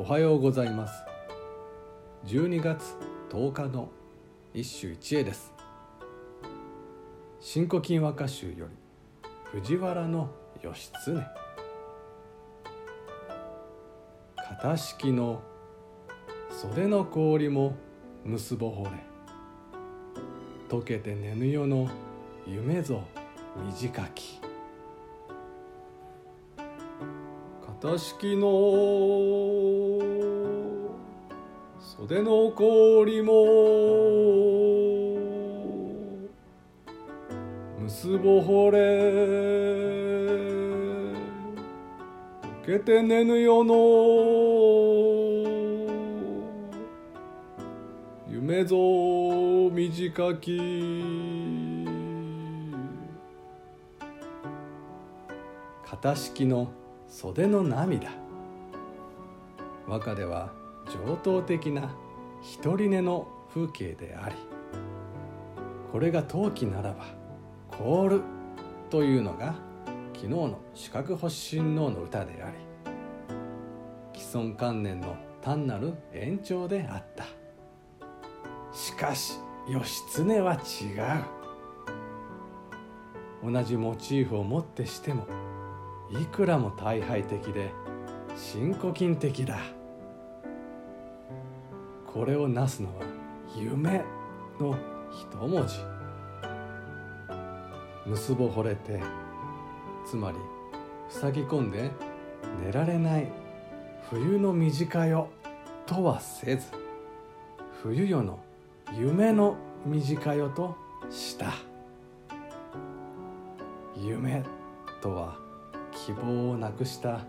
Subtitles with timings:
[0.00, 1.02] おはようございます。
[2.26, 2.94] 12月
[3.30, 3.88] 10日の
[4.54, 5.52] 一首一会です。
[7.40, 8.68] 新古今和歌集よ
[9.52, 10.30] り藤原の
[10.62, 11.26] 義経。
[14.36, 15.42] 型式の
[16.48, 17.74] 袖の氷も
[18.24, 18.90] 結ぼほれ。
[20.68, 21.90] 溶けて寝ぬ夜の
[22.46, 23.02] 夢ぞ
[23.66, 24.47] 短き。
[27.80, 28.48] 型式の
[31.78, 33.44] 袖の氷も
[37.84, 38.78] 結ぼほれ
[42.42, 43.74] 溶けて寝ぬ夜の
[48.28, 50.58] 夢ぞ短き。
[55.88, 56.72] 型式の
[57.08, 58.10] 袖の涙。
[59.86, 60.52] 和歌では
[61.06, 61.90] 上等的な
[62.42, 64.34] 一人寝の風景であり
[65.90, 67.06] これが陶器ならば
[67.70, 68.22] 凍る
[68.90, 69.54] というのが
[70.14, 77.24] 昨日の四角星親王の歌であり既存観念の単なる延長であった。
[78.72, 80.56] しかし義経は違
[83.46, 83.50] う。
[83.52, 85.26] 同じモチーフをもってしても
[86.10, 87.72] いくらも大敗的で
[88.36, 89.58] 新古今的だ。
[92.06, 93.04] これをなすのは
[93.54, 94.04] 夢
[94.58, 94.74] の
[95.12, 95.76] 一文字。
[98.06, 99.02] 結ぼ惚れて
[100.06, 100.38] つまり
[101.10, 101.90] 塞ぎ込んで
[102.64, 103.30] 寝られない
[104.10, 105.26] 冬の短夜
[105.84, 106.68] とはせず
[107.82, 108.38] 冬夜の
[108.98, 110.74] 夢の短夜と
[111.10, 111.52] した。
[113.94, 114.42] 夢
[115.02, 115.47] とは
[116.06, 117.20] 希望をなくした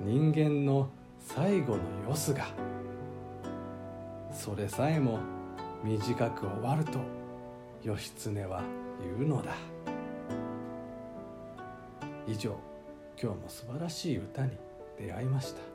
[0.00, 2.46] 人間の最後のよすが。
[4.30, 5.18] それさえも
[5.82, 6.98] 短く終わると
[7.82, 8.62] 義経は
[9.18, 9.54] 言うのだ。
[12.26, 12.56] 以上
[13.20, 14.56] 今日も素晴らしい歌に
[14.98, 15.71] 出会いました。